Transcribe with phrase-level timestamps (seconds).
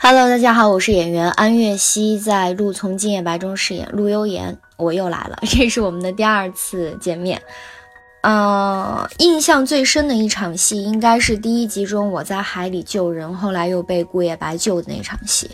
[0.00, 7.42] Hello，大家好，我是演员安月熙，在《陆从今夜白》中饰演陆悠言，我又来了， 这是我们的第二次见面。
[8.22, 15.50] 呃，印象最深的一场戏，应该是第一集中我在海里救人，后来又被顾夜白救的那场戏，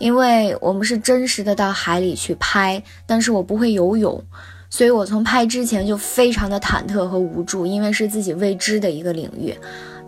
[0.00, 4.20] 因为我们是真实的到海里去拍，但是我不会游泳，
[4.68, 9.56] 所以我从拍之前就非常的忐忑和无助，因为是自己未知的一个领域。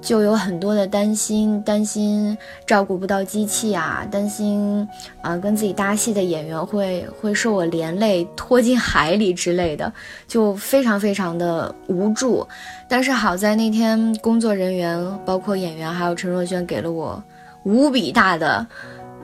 [0.01, 2.37] 就有很多的担心，担心
[2.67, 4.89] 照顾不到机器啊，担心
[5.21, 9.93] 啊跟自己搭戏的演员会会受我连累拖进海里之类的，
[10.27, 12.47] 就非常非常的无助。
[12.89, 17.23] 但是好在那天工作人员，包括演员还有陈若萱给了我
[17.65, 18.67] 无比大的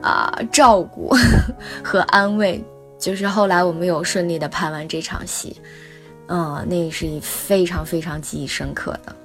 [0.01, 1.15] 啊照顾
[1.81, 2.63] 和安慰，
[2.99, 5.55] 就是后来我们有顺利的拍完这场戏，
[6.27, 9.15] 嗯，那是非常非常记忆深刻的。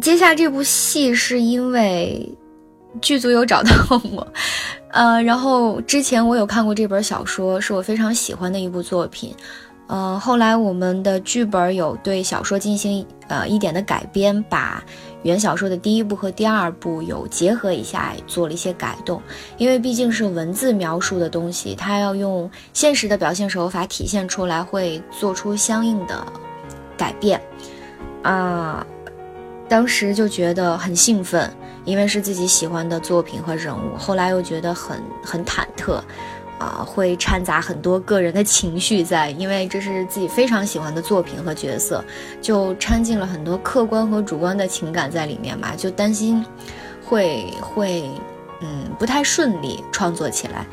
[0.00, 2.30] 接下这部戏是因为
[3.00, 3.70] 剧组有找到
[4.12, 4.26] 我，
[4.92, 9.34] 呃，然后之前我有看过这本小说，是我非常喜欢的一部作品，
[9.86, 14.82] 呃，后来我们的剧本有对小说进行呃一点的改编，把
[15.22, 19.20] 原小说的第一部和第二部有结合一下，做了一些改动，
[19.58, 26.24] 因为毕竟是文字描述的东西，它要用现实的表现手法体现出来，会做出相应的
[26.96, 27.40] 改变。
[28.22, 28.84] 啊，
[29.68, 31.50] 当时就觉得很兴奋，
[31.84, 33.96] 因为是自己喜欢的作品和人物。
[33.96, 36.00] 后来又觉得很很忐忑，
[36.58, 42.04] 啊，会掺杂很多个人的情绪在，因为这是自己非常喜欢的作品和角色，
[42.40, 46.44] 就掺进了很多客观和主观的情感在里面嘛，就担心
[47.04, 48.08] 会会
[48.60, 50.66] 嗯不太顺利创作起来。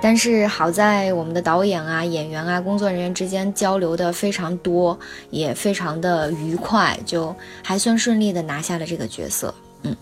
[0.00, 4.98] 但是好在我们的导演啊、演员啊、工作人员之间交流的非常多，
[5.30, 9.52] 也非常的愉快，就还算顺利的拿下了这个角色。
[9.82, 9.96] 嗯，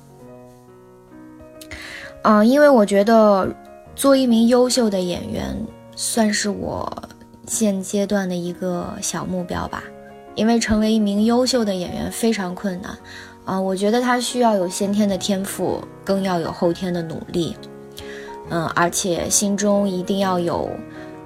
[2.22, 3.48] 嗯，因为我觉得
[3.94, 5.56] 做一名优秀的演员，
[5.94, 6.92] 算是我
[7.46, 9.84] 现阶段的一个小目标吧。
[10.34, 12.98] 因为成为一名优秀的演员非常困难，
[13.44, 17.56] 啊，我觉得他需要有先天的天赋，更要有后天的努力。
[18.54, 20.70] 嗯，而且心中一定要有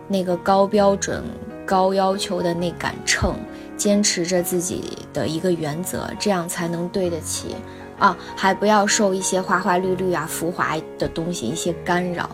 [0.09, 1.23] 那个高标准、
[1.67, 3.35] 高要求的那杆秤，
[3.77, 7.55] 坚持着自己的一个原则，这样才能对得起
[7.99, 8.17] 啊！
[8.35, 12.31] 还不要受一些花花绿绿啊、浮华的东西一些干扰，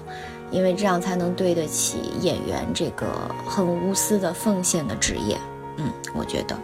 [0.53, 3.05] 因为这样才能对得起演员这个
[3.45, 5.37] 很无私的奉献的职业。
[5.79, 6.57] 嗯，我觉得。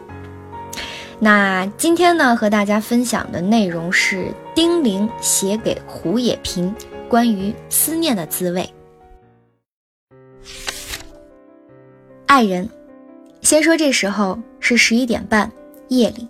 [1.18, 6.72] 那今天呢，和大家分享的内容是丁玲写给胡也平。
[7.10, 8.72] 关于思念的滋味，
[12.26, 12.71] 爱人，
[13.41, 15.50] 先说这时候是十一点半，
[15.88, 16.28] 夜里，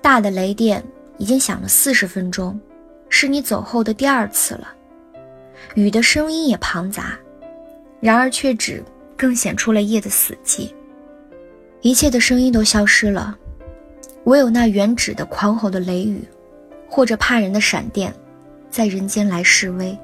[0.00, 0.82] 大的雷电
[1.16, 2.60] 已经响了四十分钟，
[3.08, 4.74] 是你走后的第二次了。
[5.76, 7.16] 雨的声音也庞杂，
[8.00, 8.82] 然而却只
[9.16, 10.72] 更显出了夜的死寂。
[11.82, 13.38] 一切的声音都消失了，
[14.24, 16.20] 唯有那原指的狂吼的雷雨，
[16.90, 18.12] 或者怕人的闪电。
[18.72, 19.96] 在人间来示威，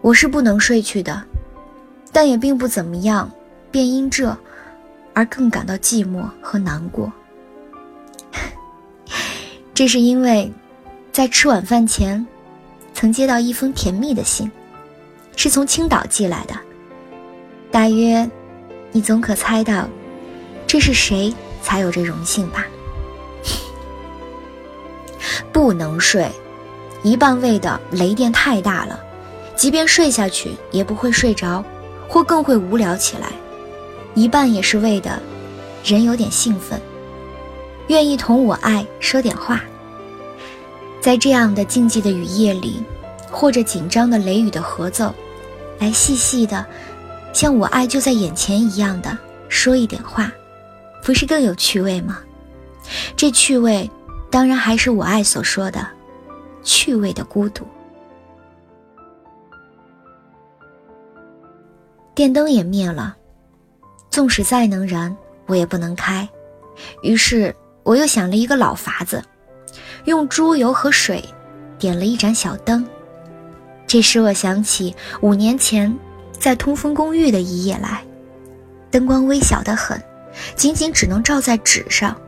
[0.00, 1.22] 我是不能睡去的，
[2.10, 3.30] 但也并不怎么样，
[3.70, 4.34] 便因这
[5.12, 7.12] 而更感到寂寞和难过。
[9.74, 10.50] 这是因为，
[11.12, 12.26] 在吃晚饭前，
[12.94, 14.50] 曾接到一封甜蜜的信，
[15.36, 16.54] 是从青岛寄来的。
[17.70, 18.26] 大约，
[18.92, 19.86] 你总可猜到，
[20.66, 22.64] 这是谁才有这荣幸吧？
[25.52, 26.26] 不能睡。
[27.06, 28.98] 一半为的雷电太大了，
[29.54, 31.64] 即便睡下去也不会睡着，
[32.08, 33.28] 或更会无聊起来；
[34.16, 35.22] 一半也是为的，
[35.84, 36.80] 人有点兴奋，
[37.86, 39.62] 愿意同我爱说点话。
[41.00, 42.82] 在这样的静寂的雨夜里，
[43.30, 45.14] 或者紧张的雷雨的合奏，
[45.78, 46.66] 来细细的，
[47.32, 49.16] 像我爱就在眼前一样的
[49.48, 50.32] 说一点话，
[51.04, 52.18] 不是更有趣味吗？
[53.16, 53.88] 这趣味，
[54.28, 55.86] 当然还是我爱所说的。
[56.66, 57.64] 趣味的孤独，
[62.12, 63.16] 电灯也灭了，
[64.10, 65.16] 纵使再能燃，
[65.46, 66.28] 我也不能开。
[67.02, 67.54] 于是
[67.84, 69.22] 我又想了一个老法子，
[70.06, 71.24] 用猪油和水
[71.78, 72.84] 点了一盏小灯。
[73.86, 75.96] 这使我想起五年前
[76.32, 78.04] 在通风公寓的一夜来，
[78.90, 80.02] 灯光微小的很，
[80.56, 82.20] 仅仅只能照在纸上，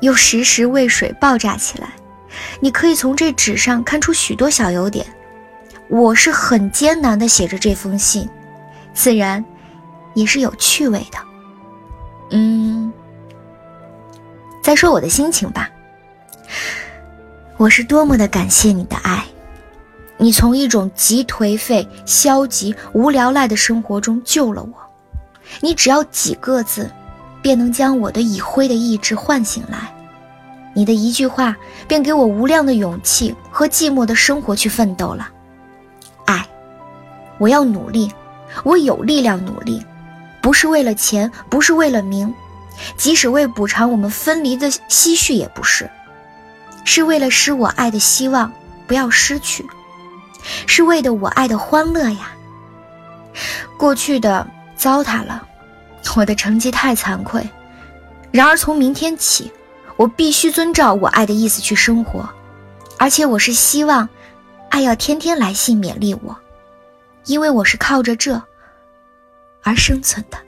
[0.00, 1.92] 又时时为水爆炸起来。
[2.60, 5.06] 你可以从这纸上看出许多小优点。
[5.88, 8.28] 我是很艰难地写着这封信，
[8.94, 9.44] 自然
[10.14, 11.18] 也是有趣味的。
[12.30, 12.90] 嗯，
[14.62, 15.68] 再说我的心情吧。
[17.58, 19.24] 我是多么的感谢你的爱，
[20.16, 24.74] 你从一种极颓废、消极、无聊赖的生活中救了我。
[25.60, 26.90] 你只要几个字，
[27.42, 29.92] 便能将我的已灰的意志唤醒来。
[30.74, 31.54] 你的一句话，
[31.86, 35.28] 便给我无量的勇气和寂寞的生活去奋斗了。
[36.24, 36.46] 爱，
[37.38, 38.10] 我要努力，
[38.64, 39.84] 我有力量努力，
[40.40, 42.32] 不是为了钱，不是为了名，
[42.96, 45.90] 即使为补偿我们分离的唏嘘也不是，
[46.84, 48.50] 是为了使我爱的希望
[48.86, 49.66] 不要失去，
[50.66, 52.32] 是为的我爱的欢乐呀。
[53.76, 55.46] 过去的糟蹋了，
[56.16, 57.46] 我的成绩太惭愧。
[58.30, 59.52] 然而从明天起。
[59.96, 62.28] 我必须遵照我爱的意思去生活，
[62.98, 64.08] 而且我是希望，
[64.70, 66.36] 爱要天天来信勉励我，
[67.26, 68.42] 因为我是靠着这
[69.62, 70.38] 而生存的。